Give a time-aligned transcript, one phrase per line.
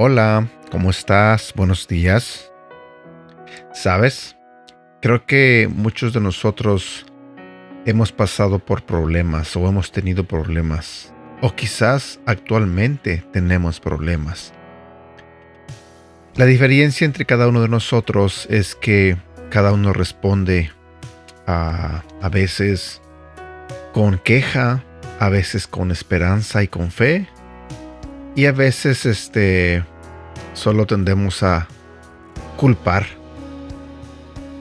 [0.00, 1.52] Hola, ¿cómo estás?
[1.54, 2.52] Buenos días.
[3.72, 4.36] ¿Sabes?
[5.02, 7.04] Creo que muchos de nosotros
[7.84, 11.12] hemos pasado por problemas o hemos tenido problemas.
[11.40, 14.52] O quizás actualmente tenemos problemas.
[16.34, 19.16] La diferencia entre cada uno de nosotros es que
[19.50, 20.72] cada uno responde
[21.46, 23.00] a, a veces
[23.92, 24.84] con queja,
[25.20, 27.28] a veces con esperanza y con fe,
[28.34, 29.84] y a veces este
[30.54, 31.68] solo tendemos a
[32.56, 33.06] culpar.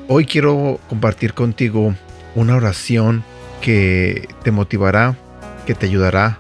[0.08, 1.96] Hoy quiero compartir contigo
[2.36, 3.24] una oración
[3.62, 5.16] que te motivará,
[5.66, 6.38] que te ayudará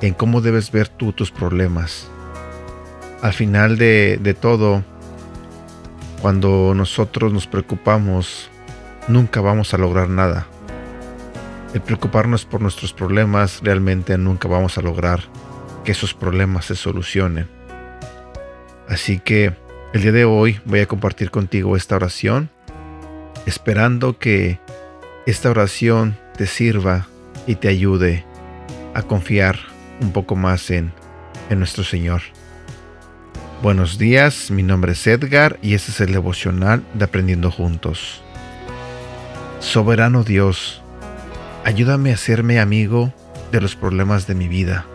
[0.00, 2.08] en cómo debes ver tú tus problemas.
[3.22, 4.82] Al final de, de todo,
[6.22, 8.50] cuando nosotros nos preocupamos,
[9.08, 10.46] nunca vamos a lograr nada.
[11.74, 15.20] El preocuparnos por nuestros problemas realmente nunca vamos a lograr
[15.84, 17.48] que esos problemas se solucionen.
[18.88, 19.54] Así que
[19.92, 22.50] el día de hoy voy a compartir contigo esta oración,
[23.46, 24.58] esperando que
[25.26, 27.06] esta oración te sirva
[27.46, 28.24] y te ayude
[28.94, 29.69] a confiar
[30.00, 30.92] un poco más en,
[31.48, 32.22] en nuestro Señor.
[33.62, 38.22] Buenos días, mi nombre es Edgar y este es el devocional de Aprendiendo Juntos.
[39.60, 40.82] Soberano Dios,
[41.64, 43.12] ayúdame a serme amigo
[43.52, 44.86] de los problemas de mi vida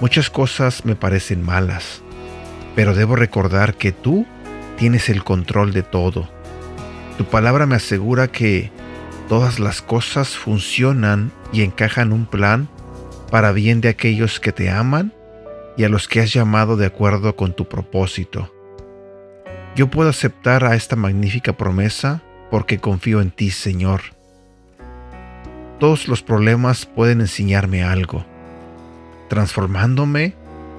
[0.00, 2.00] Muchas cosas me parecen malas,
[2.74, 4.26] pero debo recordar que tú
[4.78, 6.26] tienes el control de todo.
[7.18, 8.72] Tu palabra me asegura que
[9.28, 12.70] todas las cosas funcionan y encajan un plan
[13.30, 15.12] para bien de aquellos que te aman
[15.76, 18.52] y a los que has llamado de acuerdo con tu propósito.
[19.76, 24.00] Yo puedo aceptar a esta magnífica promesa porque confío en ti, Señor.
[25.78, 28.24] Todos los problemas pueden enseñarme algo
[29.30, 30.34] transformándome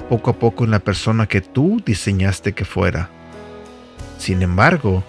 [0.10, 3.10] poco a poco en la persona que tú diseñaste que fuera.
[4.20, 5.04] Sin embargo,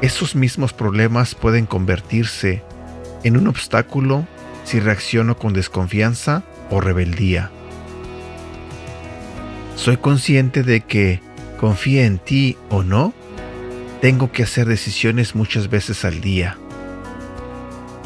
[0.00, 2.62] esos mismos problemas pueden convertirse
[3.22, 4.26] en un obstáculo
[4.66, 7.50] si reacciono con desconfianza o rebeldía.
[9.76, 11.20] Soy consciente de que,
[11.58, 13.14] confíe en ti o no,
[14.00, 16.58] tengo que hacer decisiones muchas veces al día.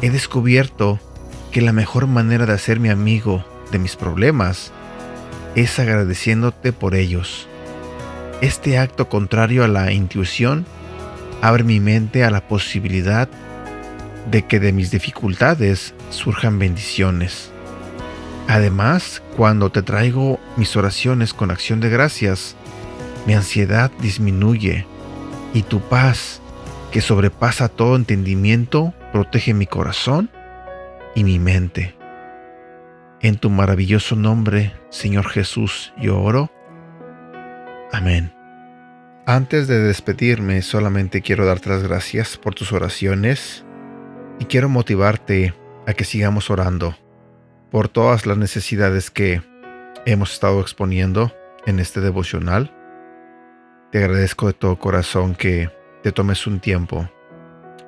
[0.03, 0.99] He descubierto
[1.51, 4.71] que la mejor manera de hacer mi amigo de mis problemas
[5.55, 7.47] es agradeciéndote por ellos.
[8.41, 10.65] Este acto contrario a la intuición
[11.41, 13.29] abre mi mente a la posibilidad
[14.29, 17.51] de que de mis dificultades surjan bendiciones.
[18.47, 22.55] Además, cuando te traigo mis oraciones con acción de gracias,
[23.25, 24.85] mi ansiedad disminuye
[25.53, 26.41] y tu paz,
[26.91, 30.29] que sobrepasa todo entendimiento, protege mi corazón
[31.15, 31.95] y mi mente.
[33.21, 36.51] En tu maravilloso nombre, Señor Jesús, yo oro.
[37.93, 38.33] Amén.
[39.25, 43.63] Antes de despedirme, solamente quiero darte las gracias por tus oraciones
[44.41, 45.53] y quiero motivarte
[45.85, 46.97] a que sigamos orando
[47.69, 49.43] por todas las necesidades que
[50.07, 51.31] hemos estado exponiendo
[51.67, 52.75] en este devocional.
[53.91, 55.69] Te agradezco de todo corazón que
[56.01, 57.07] te tomes un tiempo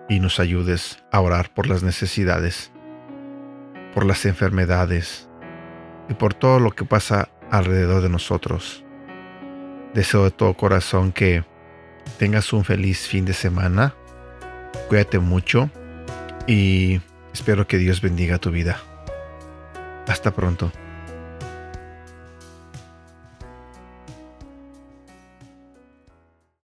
[0.07, 2.71] y nos ayudes a orar por las necesidades
[3.95, 5.27] por las enfermedades
[6.07, 8.85] y por todo lo que pasa alrededor de nosotros.
[9.95, 11.43] Deseo de todo corazón que
[12.19, 13.95] tengas un feliz fin de semana.
[14.87, 15.71] Cuídate mucho
[16.47, 17.01] y
[17.33, 18.81] espero que Dios bendiga tu vida.
[20.07, 20.71] Hasta pronto.